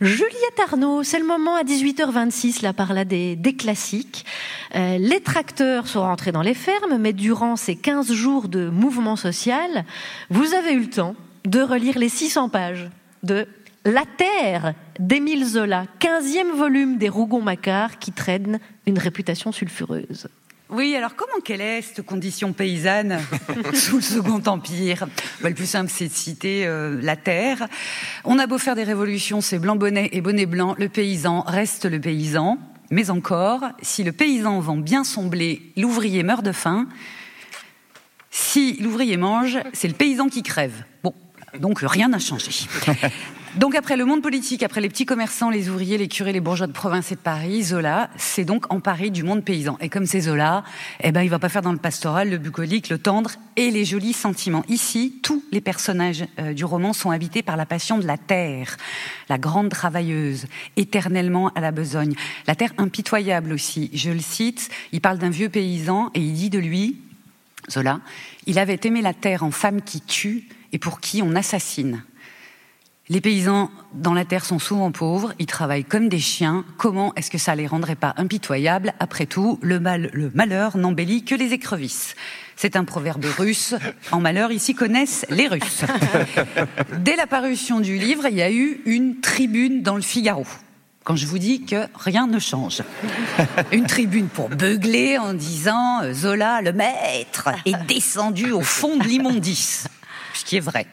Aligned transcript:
Juliette 0.00 0.60
Arnaud, 0.66 1.04
c'est 1.04 1.20
le 1.20 1.24
moment 1.24 1.54
à 1.54 1.62
18h26, 1.62 2.62
là 2.62 2.72
par 2.72 2.92
là 2.92 3.04
des, 3.04 3.36
des 3.36 3.54
classiques. 3.54 4.26
Euh, 4.74 4.98
les 4.98 5.20
tracteurs 5.20 5.86
sont 5.86 6.00
rentrés 6.00 6.32
dans 6.32 6.42
les 6.42 6.52
fermes, 6.54 6.98
mais 6.98 7.12
durant 7.12 7.54
ces 7.54 7.76
15 7.76 8.12
jours 8.12 8.48
de 8.48 8.68
mouvement 8.68 9.14
social, 9.14 9.84
vous 10.30 10.54
avez 10.54 10.72
eu 10.72 10.80
le 10.80 10.90
temps 10.90 11.14
de 11.44 11.60
relire 11.60 11.96
les 11.96 12.08
600 12.08 12.48
pages 12.48 12.90
de 13.22 13.46
La 13.84 14.02
Terre 14.04 14.74
d'Émile 14.98 15.46
Zola, 15.46 15.86
15e 16.00 16.52
volume 16.56 16.98
des 16.98 17.08
Rougon-Macquart 17.08 18.00
qui 18.00 18.10
traîne 18.10 18.58
une 18.84 18.98
réputation 18.98 19.52
sulfureuse. 19.52 20.26
Oui, 20.70 20.96
alors 20.96 21.14
comment 21.14 21.40
quelle 21.44 21.60
est 21.60 21.82
cette 21.82 22.06
condition 22.06 22.54
paysanne 22.54 23.20
sous 23.74 23.96
le 23.96 24.02
Second 24.02 24.42
Empire? 24.46 25.06
Bah, 25.42 25.50
Le 25.50 25.54
plus 25.54 25.66
simple, 25.66 25.90
c'est 25.94 26.08
de 26.08 26.12
citer 26.12 26.66
euh, 26.66 26.98
la 27.02 27.16
terre. 27.16 27.68
On 28.24 28.38
a 28.38 28.46
beau 28.46 28.56
faire 28.56 28.74
des 28.74 28.84
révolutions, 28.84 29.42
c'est 29.42 29.58
blanc 29.58 29.76
bonnet 29.76 30.08
et 30.12 30.22
bonnet 30.22 30.46
blanc, 30.46 30.74
le 30.78 30.88
paysan 30.88 31.42
reste 31.42 31.84
le 31.84 32.00
paysan. 32.00 32.58
Mais 32.90 33.10
encore, 33.10 33.60
si 33.82 34.04
le 34.04 34.12
paysan 34.12 34.58
vend 34.60 34.76
bien 34.76 35.04
son 35.04 35.26
blé, 35.26 35.60
l'ouvrier 35.76 36.22
meurt 36.22 36.44
de 36.44 36.52
faim. 36.52 36.88
Si 38.30 38.78
l'ouvrier 38.80 39.18
mange, 39.18 39.58
c'est 39.74 39.88
le 39.88 39.94
paysan 39.94 40.28
qui 40.28 40.42
crève. 40.42 40.84
Bon, 41.02 41.14
donc 41.58 41.80
rien 41.80 42.08
n'a 42.08 42.18
changé. 42.18 42.50
Donc 43.56 43.76
après 43.76 43.96
le 43.96 44.04
monde 44.04 44.20
politique, 44.20 44.64
après 44.64 44.80
les 44.80 44.88
petits 44.88 45.06
commerçants, 45.06 45.48
les 45.48 45.68
ouvriers, 45.68 45.96
les 45.96 46.08
curés, 46.08 46.32
les 46.32 46.40
bourgeois 46.40 46.66
de 46.66 46.72
province 46.72 47.12
et 47.12 47.14
de 47.14 47.20
Paris, 47.20 47.62
Zola 47.62 48.10
s'est 48.16 48.44
donc 48.44 48.72
emparé 48.72 49.10
du 49.10 49.22
monde 49.22 49.44
paysan. 49.44 49.78
Et 49.80 49.88
comme 49.88 50.06
c'est 50.06 50.22
Zola, 50.22 50.64
eh 51.00 51.12
ben 51.12 51.22
il 51.22 51.30
va 51.30 51.38
pas 51.38 51.48
faire 51.48 51.62
dans 51.62 51.70
le 51.70 51.78
pastoral, 51.78 52.30
le 52.30 52.38
bucolique, 52.38 52.88
le 52.88 52.98
tendre 52.98 53.30
et 53.54 53.70
les 53.70 53.84
jolis 53.84 54.12
sentiments. 54.12 54.64
Ici, 54.68 55.20
tous 55.22 55.40
les 55.52 55.60
personnages 55.60 56.24
euh, 56.40 56.52
du 56.52 56.64
roman 56.64 56.92
sont 56.92 57.12
habités 57.12 57.42
par 57.42 57.56
la 57.56 57.64
passion 57.64 57.96
de 57.96 58.06
la 58.08 58.18
terre, 58.18 58.76
la 59.28 59.38
grande 59.38 59.68
travailleuse, 59.68 60.46
éternellement 60.76 61.52
à 61.54 61.60
la 61.60 61.70
besogne. 61.70 62.16
La 62.48 62.56
terre 62.56 62.72
impitoyable 62.76 63.52
aussi. 63.52 63.88
Je 63.94 64.10
le 64.10 64.18
cite, 64.18 64.68
il 64.90 65.00
parle 65.00 65.18
d'un 65.18 65.30
vieux 65.30 65.48
paysan 65.48 66.10
et 66.14 66.20
il 66.20 66.32
dit 66.32 66.50
de 66.50 66.58
lui, 66.58 66.96
Zola, 67.70 68.00
il 68.46 68.58
avait 68.58 68.80
aimé 68.82 69.00
la 69.00 69.14
terre 69.14 69.44
en 69.44 69.52
femme 69.52 69.80
qui 69.80 70.00
tue 70.00 70.48
et 70.74 70.78
pour 70.78 71.00
qui 71.00 71.22
on 71.22 71.34
assassine. 71.34 72.04
Les 73.08 73.20
paysans 73.20 73.70
dans 73.92 74.14
la 74.14 74.24
terre 74.24 74.46
sont 74.46 74.58
souvent 74.58 74.90
pauvres, 74.90 75.34
ils 75.38 75.46
travaillent 75.46 75.84
comme 75.84 76.08
des 76.08 76.18
chiens. 76.18 76.64
Comment 76.78 77.14
est-ce 77.14 77.30
que 77.30 77.38
ça 77.38 77.54
les 77.54 77.66
rendrait 77.66 77.96
pas 77.96 78.14
impitoyables 78.16 78.94
Après 78.98 79.26
tout, 79.26 79.58
le, 79.62 79.78
mal, 79.78 80.10
le 80.12 80.30
malheur 80.34 80.78
n'embellit 80.78 81.22
que 81.22 81.34
les 81.34 81.52
écrevisses. 81.52 82.14
C'est 82.56 82.76
un 82.76 82.84
proverbe 82.84 83.24
russe. 83.24 83.74
En 84.10 84.20
malheur, 84.20 84.52
ici 84.52 84.74
connaissent 84.74 85.26
les 85.28 85.48
Russes. 85.48 85.84
Dès 87.00 87.16
la 87.16 87.26
parution 87.26 87.80
du 87.80 87.98
livre, 87.98 88.26
il 88.30 88.36
y 88.36 88.42
a 88.42 88.50
eu 88.50 88.80
une 88.86 89.20
tribune 89.20 89.82
dans 89.82 89.96
le 89.96 90.02
Figaro. 90.02 90.46
Quand 91.04 91.16
je 91.16 91.26
vous 91.26 91.38
dis 91.38 91.66
que 91.66 91.86
rien 91.94 92.26
ne 92.26 92.38
change. 92.38 92.82
Une 93.72 93.86
tribune 93.86 94.28
pour 94.28 94.48
beugler 94.48 95.18
en 95.18 95.34
disant 95.34 96.02
euh, 96.02 96.14
Zola, 96.14 96.62
le 96.62 96.72
maître, 96.72 97.50
est 97.66 97.76
descendu 97.86 98.52
au 98.52 98.62
fond 98.62 98.96
de 98.96 99.04
l'immondice. 99.04 99.86
Ce 100.44 100.50
qui 100.50 100.56
est 100.56 100.60
vrai. 100.60 100.86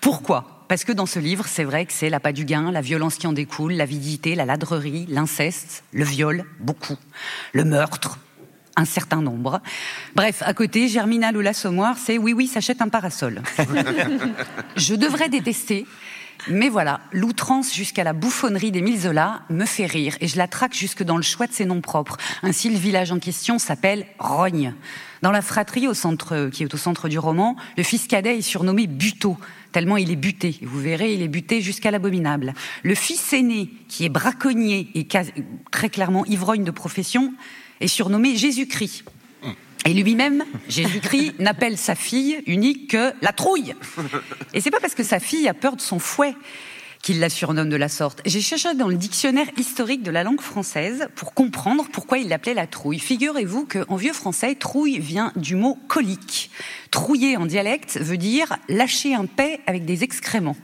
Pourquoi? 0.00 0.64
Parce 0.68 0.84
que 0.84 0.92
dans 0.92 1.04
ce 1.04 1.18
livre, 1.18 1.46
c'est 1.46 1.64
vrai 1.64 1.84
que 1.84 1.92
c'est 1.92 2.08
la 2.08 2.20
pas 2.20 2.32
du 2.32 2.44
gain, 2.44 2.70
la 2.70 2.80
violence 2.80 3.16
qui 3.16 3.26
en 3.26 3.32
découle, 3.32 3.72
l'avidité, 3.72 4.34
la 4.34 4.46
ladrerie, 4.46 5.06
l'inceste, 5.08 5.84
le 5.92 6.04
viol, 6.04 6.44
beaucoup, 6.60 6.96
le 7.52 7.64
meurtre, 7.64 8.18
un 8.76 8.86
certain 8.86 9.20
nombre. 9.20 9.60
Bref, 10.14 10.42
à 10.44 10.54
côté, 10.54 10.88
Germinal 10.88 11.36
ou 11.36 11.40
l'Assommoir, 11.40 11.96
c'est 11.98 12.16
oui, 12.16 12.32
oui, 12.32 12.46
s'achète 12.46 12.80
un 12.80 12.88
parasol. 12.88 13.42
Je 14.76 14.94
devrais 14.94 15.28
détester, 15.28 15.86
mais 16.46 16.68
voilà, 16.68 17.00
l'outrance 17.12 17.74
jusqu'à 17.74 18.04
la 18.04 18.12
bouffonnerie 18.12 18.70
d'Émile 18.70 19.00
Zola 19.00 19.42
me 19.50 19.64
fait 19.64 19.86
rire 19.86 20.16
et 20.20 20.28
je 20.28 20.38
la 20.38 20.46
traque 20.46 20.74
jusque 20.74 21.02
dans 21.02 21.16
le 21.16 21.22
choix 21.22 21.46
de 21.46 21.52
ses 21.52 21.64
noms 21.64 21.80
propres. 21.80 22.16
Ainsi, 22.42 22.70
le 22.70 22.78
village 22.78 23.10
en 23.10 23.18
question 23.18 23.58
s'appelle 23.58 24.06
Rogne. 24.18 24.74
Dans 25.22 25.32
la 25.32 25.42
fratrie 25.42 25.88
au 25.88 25.94
centre, 25.94 26.48
qui 26.52 26.62
est 26.62 26.72
au 26.72 26.76
centre 26.76 27.08
du 27.08 27.18
roman, 27.18 27.56
le 27.76 27.82
fils 27.82 28.06
cadet 28.06 28.38
est 28.38 28.42
surnommé 28.42 28.86
Buteau, 28.86 29.36
tellement 29.72 29.96
il 29.96 30.12
est 30.12 30.16
buté. 30.16 30.58
Vous 30.62 30.78
verrez, 30.80 31.12
il 31.12 31.22
est 31.22 31.28
buté 31.28 31.60
jusqu'à 31.60 31.90
l'abominable. 31.90 32.54
Le 32.84 32.94
fils 32.94 33.32
aîné, 33.32 33.70
qui 33.88 34.04
est 34.04 34.10
braconnier 34.10 34.88
et 34.94 35.08
très 35.72 35.88
clairement 35.88 36.24
ivrogne 36.26 36.64
de 36.64 36.70
profession, 36.70 37.34
est 37.80 37.88
surnommé 37.88 38.36
Jésus-Christ. 38.36 39.04
Et 39.84 39.94
lui-même, 39.94 40.44
Jésus-Christ, 40.68 41.34
n'appelle 41.38 41.78
sa 41.78 41.94
fille 41.94 42.42
unique 42.46 42.90
que 42.90 43.12
la 43.22 43.32
trouille. 43.32 43.74
Et 44.52 44.60
c'est 44.60 44.70
pas 44.70 44.80
parce 44.80 44.94
que 44.94 45.02
sa 45.02 45.20
fille 45.20 45.48
a 45.48 45.54
peur 45.54 45.76
de 45.76 45.80
son 45.80 45.98
fouet 45.98 46.34
qu'il 47.02 47.20
la 47.20 47.30
surnomme 47.30 47.68
de 47.68 47.76
la 47.76 47.88
sorte. 47.88 48.20
J'ai 48.26 48.40
cherché 48.40 48.74
dans 48.74 48.88
le 48.88 48.96
dictionnaire 48.96 49.46
historique 49.56 50.02
de 50.02 50.10
la 50.10 50.24
langue 50.24 50.40
française 50.40 51.08
pour 51.14 51.32
comprendre 51.32 51.86
pourquoi 51.92 52.18
il 52.18 52.28
l'appelait 52.28 52.54
la 52.54 52.66
trouille. 52.66 52.98
Figurez-vous 52.98 53.66
qu'en 53.66 53.96
vieux 53.96 54.12
français, 54.12 54.54
trouille 54.56 54.98
vient 54.98 55.32
du 55.36 55.54
mot 55.54 55.78
colique. 55.88 56.50
Trouiller 56.90 57.36
en 57.36 57.46
dialecte 57.46 57.98
veut 57.98 58.16
dire 58.16 58.56
lâcher 58.68 59.14
un 59.14 59.26
paix 59.26 59.60
avec 59.66 59.84
des 59.84 60.02
excréments. 60.04 60.56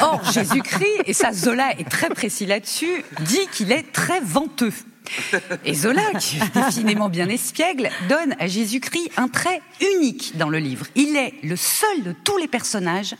Or, 0.00 0.20
Jésus-Christ, 0.32 1.02
et 1.06 1.12
ça 1.12 1.32
Zola 1.32 1.78
est 1.78 1.88
très 1.88 2.08
précis 2.08 2.46
là-dessus, 2.46 3.04
dit 3.20 3.46
qu'il 3.52 3.72
est 3.72 3.90
très 3.92 4.20
venteux. 4.20 4.72
Et 5.64 5.74
Zola, 5.74 6.02
qui 6.18 6.36
est 6.36 6.54
définitivement 6.54 7.08
bien 7.08 7.28
espiègle, 7.28 7.90
donne 8.08 8.34
à 8.38 8.46
Jésus-Christ 8.46 9.10
un 9.16 9.28
trait 9.28 9.62
unique 9.94 10.36
dans 10.36 10.48
le 10.48 10.58
livre. 10.58 10.86
Il 10.94 11.16
est 11.16 11.34
le 11.42 11.56
seul 11.56 12.02
de 12.02 12.12
tous 12.24 12.36
les 12.38 12.48
personnages 12.48 13.14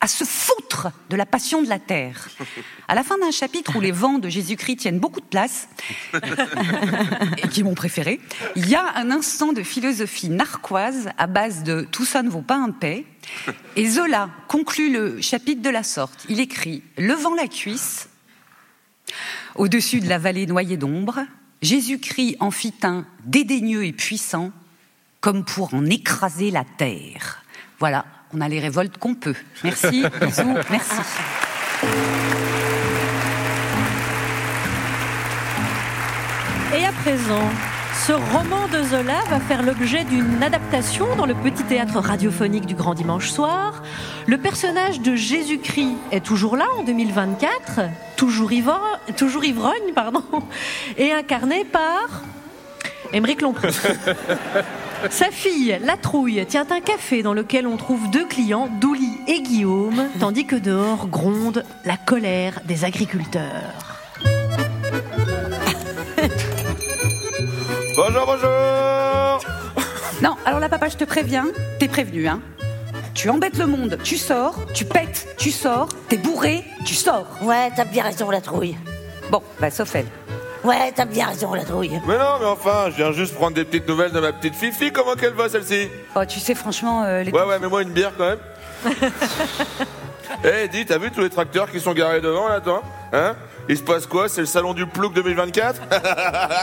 à 0.00 0.08
se 0.08 0.24
foutre 0.24 0.88
de 1.10 1.16
la 1.16 1.26
passion 1.26 1.62
de 1.62 1.68
la 1.68 1.78
terre. 1.78 2.28
À 2.88 2.94
la 2.94 3.02
fin 3.02 3.18
d'un 3.18 3.30
chapitre 3.30 3.76
où 3.76 3.80
les 3.80 3.92
vents 3.92 4.18
de 4.18 4.28
Jésus-Christ 4.28 4.76
tiennent 4.76 4.98
beaucoup 4.98 5.20
de 5.20 5.26
place, 5.26 5.68
et 7.42 7.48
qui 7.48 7.62
m'ont 7.62 7.74
préféré, 7.74 8.20
il 8.56 8.68
y 8.68 8.74
a 8.74 8.96
un 8.96 9.10
instant 9.10 9.52
de 9.52 9.62
philosophie 9.62 10.28
narquoise 10.28 11.08
à 11.18 11.26
base 11.26 11.62
de 11.62 11.86
tout 11.90 12.04
ça 12.04 12.22
ne 12.22 12.28
vaut 12.28 12.42
pas 12.42 12.56
un 12.56 12.70
paix. 12.70 13.04
Et 13.74 13.88
Zola 13.88 14.30
conclut 14.48 14.92
le 14.92 15.20
chapitre 15.20 15.62
de 15.62 15.70
la 15.70 15.82
sorte. 15.82 16.26
Il 16.28 16.40
écrit 16.40 16.82
Levant 16.98 17.34
la 17.34 17.48
cuisse, 17.48 18.08
au-dessus 19.58 20.00
de 20.00 20.08
la 20.08 20.18
vallée 20.18 20.46
noyée 20.46 20.76
d'ombre, 20.76 21.20
Jésus-Christ 21.62 22.36
en 22.40 22.50
fit 22.50 22.74
un 22.82 23.04
dédaigneux 23.24 23.84
et 23.84 23.92
puissant, 23.92 24.52
comme 25.20 25.44
pour 25.44 25.74
en 25.74 25.84
écraser 25.86 26.50
la 26.50 26.64
terre. 26.64 27.42
Voilà, 27.78 28.04
on 28.32 28.40
a 28.40 28.48
les 28.48 28.60
révoltes 28.60 28.98
qu'on 28.98 29.14
peut. 29.14 29.34
Merci, 29.64 30.04
bisous, 30.20 30.54
merci. 30.70 31.00
Et 36.74 36.84
à 36.84 36.92
présent, 36.92 37.50
ce 38.06 38.12
roman 38.12 38.68
de 38.68 38.84
Zola 38.84 39.20
va 39.30 39.40
faire 39.40 39.64
l'objet 39.64 40.04
d'une 40.04 40.40
adaptation 40.40 41.16
dans 41.16 41.26
le 41.26 41.34
petit 41.34 41.64
théâtre 41.64 41.98
radiophonique 41.98 42.64
du 42.64 42.76
Grand 42.76 42.94
Dimanche 42.94 43.30
soir. 43.30 43.82
Le 44.28 44.38
personnage 44.38 45.00
de 45.00 45.16
Jésus-Christ 45.16 45.96
est 46.12 46.24
toujours 46.24 46.56
là 46.56 46.66
en 46.78 46.84
2024, 46.84 47.80
toujours, 48.16 48.52
toujours 49.16 49.44
ivrogne, 49.44 49.92
pardon, 49.92 50.22
et 50.98 51.10
incarné 51.10 51.64
par 51.64 52.22
Émeric 53.12 53.42
Lompré. 53.42 53.70
Sa 55.10 55.32
fille, 55.32 55.76
la 55.82 55.96
trouille, 55.96 56.46
tient 56.46 56.66
un 56.70 56.80
café 56.80 57.24
dans 57.24 57.34
lequel 57.34 57.66
on 57.66 57.76
trouve 57.76 58.08
deux 58.12 58.26
clients, 58.26 58.68
Douli 58.80 59.18
et 59.26 59.42
Guillaume, 59.42 60.06
tandis 60.20 60.46
que 60.46 60.54
dehors 60.54 61.08
gronde 61.08 61.64
la 61.84 61.96
colère 61.96 62.60
des 62.66 62.84
agriculteurs. 62.84 63.85
Bonjour, 67.96 68.26
bonjour 68.26 69.40
Non, 70.22 70.36
alors 70.44 70.60
là, 70.60 70.68
papa, 70.68 70.88
je 70.88 70.96
te 70.96 71.04
préviens, 71.04 71.46
t'es 71.78 71.88
prévenu, 71.88 72.28
hein 72.28 72.40
tu 73.14 73.30
embêtes 73.30 73.56
le 73.56 73.64
monde, 73.64 73.98
tu 74.04 74.18
sors, 74.18 74.54
tu 74.74 74.84
pètes, 74.84 75.34
tu 75.38 75.50
sors, 75.50 75.88
t'es 76.06 76.18
bourré, 76.18 76.64
tu 76.84 76.94
sors. 76.94 77.26
Ouais, 77.40 77.70
t'as 77.74 77.86
bien 77.86 78.02
raison, 78.02 78.28
la 78.28 78.42
trouille. 78.42 78.76
Bon, 79.30 79.42
bah, 79.58 79.70
sauf 79.70 79.94
elle. 79.94 80.04
Ouais, 80.62 80.92
t'as 80.94 81.06
bien 81.06 81.28
raison, 81.28 81.54
la 81.54 81.64
trouille. 81.64 81.98
Mais 82.06 82.18
non, 82.18 82.38
mais 82.38 82.46
enfin, 82.46 82.90
je 82.90 82.96
viens 82.96 83.12
juste 83.12 83.34
prendre 83.34 83.54
des 83.54 83.64
petites 83.64 83.88
nouvelles 83.88 84.12
de 84.12 84.20
ma 84.20 84.34
petite 84.34 84.54
Fifi. 84.54 84.92
Comment 84.92 85.14
qu'elle 85.14 85.32
va, 85.32 85.48
celle-ci? 85.48 85.88
Oh, 86.14 86.26
tu 86.28 86.38
sais, 86.38 86.54
franchement, 86.54 87.04
euh, 87.04 87.22
les... 87.22 87.32
Ouais, 87.32 87.44
ouais, 87.44 87.58
mais 87.58 87.68
moi 87.68 87.80
une 87.80 87.92
bière 87.92 88.12
quand 88.18 88.28
même. 88.28 88.38
Eh, 90.44 90.68
dis, 90.68 90.84
t'as 90.86 90.98
vu 90.98 91.10
tous 91.10 91.20
les 91.22 91.30
tracteurs 91.30 91.70
qui 91.70 91.80
sont 91.80 91.92
garés 91.92 92.20
devant, 92.20 92.48
là, 92.48 92.60
toi 92.60 92.82
Hein 93.12 93.34
Il 93.68 93.76
se 93.76 93.82
passe 93.82 94.06
quoi 94.06 94.28
C'est 94.28 94.42
le 94.42 94.46
salon 94.46 94.74
du 94.74 94.86
plouc 94.86 95.12
2024 95.14 95.80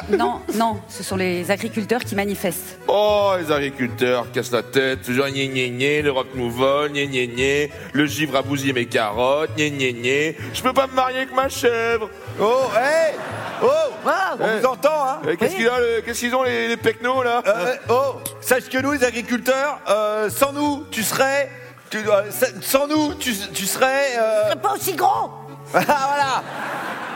Non, 0.17 0.41
non, 0.55 0.79
ce 0.87 1.03
sont 1.03 1.15
les 1.17 1.49
agriculteurs 1.51 2.01
qui 2.03 2.15
manifestent. 2.15 2.77
Oh, 2.87 3.33
les 3.39 3.51
agriculteurs 3.51 4.25
cassent 4.31 4.51
la 4.51 4.63
tête, 4.63 5.01
toujours 5.01 5.25
gné 5.27 5.47
gné 5.47 5.69
gné, 5.69 6.01
l'Europe 6.01 6.27
nous 6.35 6.49
vole, 6.51 6.91
gné 6.91 7.07
gné 7.07 7.27
gné, 7.27 7.71
le 7.93 8.05
givre 8.05 8.37
a 8.37 8.41
bousillé 8.41 8.73
mes 8.73 8.85
carottes, 8.85 9.49
gné 9.55 9.71
gné 9.71 9.93
gné, 9.93 10.37
je 10.53 10.61
peux 10.61 10.73
pas 10.73 10.87
me 10.87 10.93
marier 10.93 11.17
avec 11.19 11.33
ma 11.35 11.49
chèvre. 11.49 12.09
Oh, 12.39 12.65
hé 12.75 13.15
Oh 13.61 13.67
On 14.05 14.45
Eh. 14.45 14.59
vous 14.59 14.65
entend, 14.67 14.89
hein 15.07 15.21
Eh, 15.29 15.37
Qu'est-ce 15.37 15.57
le- 15.57 16.13
qu'ils 16.13 16.35
ont 16.35 16.43
les, 16.43 16.67
les 16.67 16.77
pecnos, 16.77 17.23
là 17.23 17.41
Euh, 17.47 17.75
Oh 17.89 18.15
Sache 18.41 18.69
que 18.69 18.77
nous, 18.77 18.91
les 18.91 19.03
agriculteurs, 19.03 19.79
euh, 19.89 20.29
sans 20.29 20.51
nous, 20.53 20.85
tu 20.91 21.01
serais... 21.03 21.49
tu- 22.01 22.61
sans 22.61 22.87
nous, 22.87 23.13
tu, 23.15 23.33
tu 23.53 23.65
serais... 23.65 24.17
euh, 24.17 24.43
C'est 24.49 24.61
pas 24.61 24.73
aussi 24.73 24.93
gros 24.93 25.29
Ah, 25.73 25.81
voilà 25.85 26.43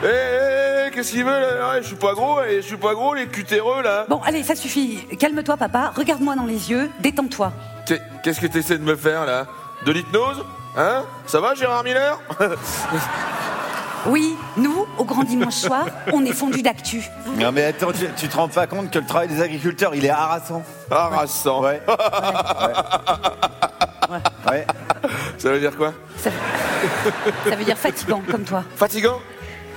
Eh, 0.03 0.07
eh, 0.07 0.85
eh, 0.88 0.91
qu'est-ce 0.91 1.12
qu'il 1.12 1.24
veut 1.24 1.39
là? 1.39 1.69
Ouais, 1.71 1.81
Je 1.81 1.88
suis 1.88 1.95
pas 1.95 2.13
gros, 2.13 2.41
et 2.44 2.57
je 2.62 2.68
suis 2.68 2.77
pas 2.77 2.94
gros, 2.94 3.13
les 3.15 3.27
cutéreux 3.27 3.81
là. 3.81 4.06
Bon, 4.09 4.21
allez, 4.25 4.44
ça 4.44 4.56
suffit. 4.56 5.00
Calme-toi, 5.19 5.57
papa. 5.57 5.91
Regarde-moi 5.95 6.35
dans 6.35 6.45
les 6.45 6.69
yeux. 6.69 6.89
Détends-toi. 7.00 7.51
Qu'est- 7.85 8.01
Qu'est-ce 8.24 8.39
que 8.41 8.47
t'essaies 8.47 8.77
de 8.77 8.83
me 8.83 8.95
faire 8.95 9.25
là? 9.25 9.45
De 9.85 9.91
l'hypnose? 9.91 10.44
Hein? 10.77 11.03
Ça 11.25 11.39
va, 11.39 11.56
Gérard 11.56 11.83
Miller? 11.83 12.19
Oui, 14.06 14.38
nous, 14.56 14.85
au 15.00 15.03
grand 15.03 15.24
dimanche 15.24 15.56
soir, 15.56 15.85
on 16.13 16.24
est 16.24 16.31
fondus 16.31 16.62
d'actu. 16.62 17.03
Non 17.35 17.51
mais 17.51 17.65
attends, 17.65 17.91
tu, 17.91 18.07
tu 18.15 18.27
te 18.29 18.38
rends 18.38 18.47
pas 18.47 18.65
compte 18.68 18.89
que 18.91 19.00
le 19.00 19.06
travail 19.06 19.27
des 19.27 19.41
agriculteurs, 19.41 19.94
il 19.95 20.06
est 20.06 20.09
harassant 20.09 20.63
Harassant. 20.89 21.62
Ouais. 21.63 21.81
ouais. 21.88 21.95
Ça 25.38 25.50
veut 25.51 25.60
dire 25.60 25.75
quoi 25.75 25.94
Ça, 26.18 26.30
ça 27.50 27.56
veut 27.56 27.63
dire 27.66 27.78
fatigant, 27.78 28.22
comme 28.30 28.44
toi. 28.44 28.63
Fatigant 28.75 29.19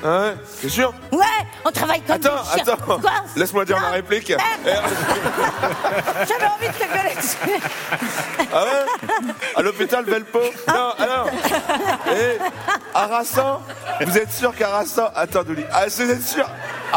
Ah 0.04 0.20
ouais, 0.20 0.34
c'est 0.60 0.68
sûr 0.68 0.92
Ouais, 1.12 1.24
on 1.64 1.70
travaille 1.70 2.00
comme 2.02 2.16
Attends, 2.16 2.42
des 2.42 2.62
chiens. 2.64 2.72
attends, 2.74 2.98
Quoi 3.00 3.10
laisse-moi 3.36 3.64
dire 3.64 3.76
Non, 3.76 3.82
ma 3.82 3.90
réplique. 3.90 4.32
J'avais 6.28 6.46
envie 6.46 6.68
de 6.68 6.72
te 6.72 6.84
gueuler 6.84 7.14
dessus. 7.16 7.36
Ah 8.52 8.64
ouais 8.64 9.32
À 9.56 9.62
l'hôpital 9.62 10.04
Velpo 10.04 10.40
Non, 10.68 10.92
alors 10.98 11.28
Eh, 12.12 12.38
harassant 12.94 13.62
Vous 14.04 14.16
êtes 14.18 14.32
sûr 14.32 14.54
qu'harassant 14.56 15.10
Attends, 15.14 15.42
Douli. 15.44 15.64
Ah, 15.72 15.84
vous 15.86 16.10
êtes 16.10 16.22
sûr 16.26 16.46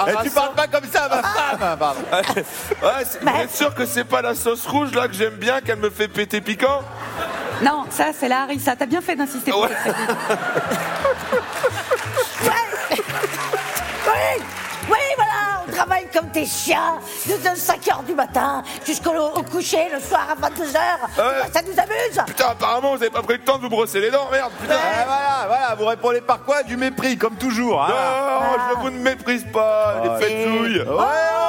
Eh, 0.07 0.23
tu 0.23 0.29
parles 0.31 0.53
pas 0.55 0.67
comme 0.67 0.85
ça, 0.91 1.07
ma 1.09 1.21
femme 1.21 1.77
Pardon. 1.77 2.01
Ouais, 2.11 3.03
c'est- 3.05 3.19
vous 3.21 3.41
êtes 3.41 3.55
sûr 3.55 3.73
que 3.75 3.85
c'est 3.85 4.03
pas 4.05 4.21
la 4.21 4.35
sauce 4.35 4.65
rouge 4.65 4.91
là 4.93 5.07
que 5.07 5.13
j'aime 5.13 5.35
bien, 5.35 5.61
qu'elle 5.61 5.77
me 5.79 5.89
fait 5.89 6.07
péter 6.07 6.41
piquant 6.41 6.81
Non, 7.61 7.85
ça, 7.89 8.05
c'est 8.17 8.27
la 8.27 8.41
harissa. 8.43 8.75
T'as 8.75 8.85
bien 8.85 9.01
fait 9.01 9.15
d'insister 9.15 9.51
pour 9.51 9.61
Ouais. 9.61 9.69
Oui, 14.05 14.43
oui, 14.89 14.97
voilà, 15.15 15.63
on 15.67 15.71
travaille 15.71 16.07
comme 16.13 16.27
des 16.29 16.45
chiens 16.45 16.99
de 17.25 17.55
5 17.55 17.87
heures 17.87 18.03
du 18.03 18.13
matin 18.13 18.61
jusqu'au 18.85 19.11
au 19.15 19.41
coucher 19.43 19.87
le 19.93 19.99
soir 20.01 20.27
à 20.31 20.35
22 20.35 20.63
heures. 20.75 21.07
ouais. 21.17 21.51
Ça 21.53 21.61
nous 21.61 21.71
amuse. 21.79 22.21
Putain, 22.27 22.47
apparemment, 22.49 22.89
vous 22.95 23.01
avez 23.01 23.09
pas 23.09 23.21
pris 23.21 23.33
le 23.37 23.43
temps 23.43 23.57
de 23.57 23.61
vous 23.63 23.69
brosser 23.69 24.01
les 24.01 24.11
dents, 24.11 24.27
merde, 24.31 24.51
putain 24.59 24.75
Eh, 24.75 25.05
voilà, 25.05 25.45
voilà, 25.47 25.75
vous 25.75 25.85
répondez 25.85 26.21
par 26.21 26.43
quoi? 26.43 26.63
Du 26.63 26.75
mépris, 26.75 27.17
comme 27.17 27.35
toujours. 27.35 27.81
hein. 27.81 27.87
Non, 27.89 28.57
je 28.69 28.79
vous 28.81 28.89
ne 28.89 28.99
méprise 28.99 29.45
pas, 29.53 30.01
les 30.03 30.09
Ouais, 30.09 30.85
oh, 30.89 30.91
oh. 30.99 31.42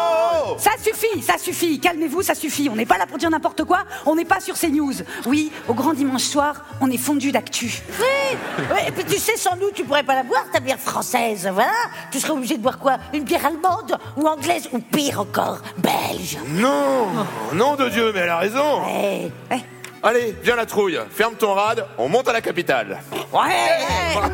Ça 0.59 0.71
suffit, 0.83 1.23
ça 1.23 1.39
suffit. 1.39 1.79
Calmez-vous, 1.81 2.23
ça 2.23 2.35
suffit. 2.35 2.69
On 2.71 2.77
n'est 2.77 2.87
pas 2.87 2.99
là 2.99 3.07
pour 3.07 3.19
dire 3.19 3.31
n'importe 3.31 3.65
quoi. 3.65 3.85
On 4.07 4.15
n'est 4.15 4.25
pas 4.25 4.41
sur 4.41 4.57
ces 4.57 4.69
news. 4.71 4.93
Oui, 5.27 5.51
au 5.69 5.75
grand 5.75 5.93
dimanche 5.95 6.23
soir, 6.23 6.65
on 6.81 6.91
est 6.91 6.97
fondus 6.97 7.33
d'actu. 7.33 7.83
Oui, 8.01 8.37
oui, 8.59 8.79
et 8.89 8.93
puis 8.93 9.05
tu 9.05 9.19
sais, 9.19 9.37
sans 9.37 9.57
nous, 9.57 9.71
tu 9.73 9.85
pourrais 9.85 10.03
pas 10.03 10.15
la 10.15 10.23
boire, 10.23 10.45
ta 10.53 10.61
bière 10.61 10.79
française, 10.79 11.49
voilà. 11.53 11.73
Tu 12.11 12.21
serais 12.21 12.33
obligé 12.33 12.57
de 12.57 12.63
boire 12.63 12.79
quoi? 12.79 12.97
Une 13.13 13.25
bière 13.25 13.45
allemande 13.47 13.99
ou 14.17 14.27
anglaise 14.27 14.69
ou 14.73 14.79
pire 14.79 15.21
encore, 15.21 15.59
belge? 15.79 16.39
Non 16.49 17.09
Nom 17.53 17.77
de 17.77 17.89
Dieu, 17.89 18.13
mais 18.15 18.21
elle 18.21 18.29
a 18.31 18.39
raison 18.39 18.83
Eh, 18.89 19.31
Eh, 19.53 19.57
Allez, 20.03 20.37
viens 20.43 20.57
la 20.57 20.67
trouille, 20.67 20.99
ferme 21.11 21.35
ton 21.35 21.55
rad, 21.55 21.87
on 21.97 22.09
monte 22.11 22.29
à 22.29 22.33
la 22.35 22.43
capitale 22.43 23.01
ouais, 23.33 23.41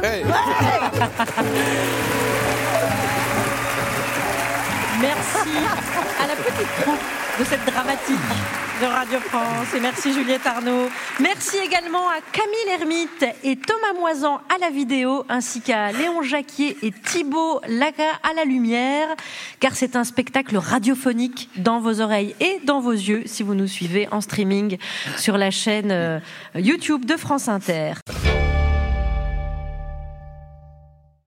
Ouais. 0.03 0.23
Merci 5.01 5.51
à 6.23 6.27
la 6.27 6.37
petite 6.37 6.69
troupe 6.83 7.01
de 7.39 7.45
cette 7.45 7.65
dramatique 7.65 8.17
de 8.83 8.87
Radio 8.87 9.19
France. 9.21 9.75
Et 9.75 9.81
merci 9.81 10.13
Juliette 10.13 10.47
Arnaud. 10.47 10.89
Merci 11.21 11.57
également 11.65 12.09
à 12.09 12.21
Camille 12.33 12.81
Hermite 12.81 13.25
et 13.43 13.57
Thomas 13.57 13.99
Moisan 13.99 14.41
à 14.55 14.59
la 14.61 14.69
vidéo, 14.69 15.25
ainsi 15.31 15.63
qu'à 15.63 15.93
Léon 15.93 16.23
Jacquier 16.23 16.77
et 16.83 16.93
Thibaut 16.93 17.61
Laga 17.67 18.11
à 18.23 18.35
la 18.35 18.45
lumière, 18.45 19.09
car 19.59 19.75
c'est 19.75 19.97
un 19.97 20.05
spectacle 20.05 20.59
radiophonique 20.59 21.49
dans 21.57 21.81
vos 21.81 22.03
oreilles 22.03 22.35
et 22.41 22.61
dans 22.65 22.81
vos 22.81 22.93
yeux 22.93 23.23
si 23.25 23.43
vous 23.43 23.55
nous 23.55 23.69
suivez 23.69 24.07
en 24.11 24.21
streaming 24.21 24.77
sur 25.17 25.39
la 25.39 25.51
chaîne 25.51 25.93
euh, 25.93 26.21
YouTube 26.55 27.07
de 27.07 27.17
France 27.17 27.49
Inter. 27.49 27.95